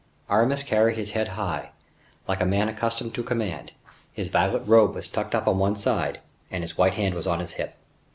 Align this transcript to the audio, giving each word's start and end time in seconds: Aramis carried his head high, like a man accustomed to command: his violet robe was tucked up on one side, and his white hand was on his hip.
Aramis 0.31 0.63
carried 0.63 0.97
his 0.97 1.11
head 1.11 1.27
high, 1.27 1.73
like 2.27 2.41
a 2.41 2.45
man 2.47 2.67
accustomed 2.67 3.13
to 3.13 3.21
command: 3.21 3.71
his 4.11 4.31
violet 4.31 4.63
robe 4.65 4.95
was 4.95 5.07
tucked 5.07 5.35
up 5.35 5.47
on 5.47 5.59
one 5.59 5.75
side, 5.75 6.21
and 6.49 6.63
his 6.63 6.75
white 6.75 6.95
hand 6.95 7.13
was 7.13 7.27
on 7.27 7.39
his 7.39 7.51
hip. 7.51 7.75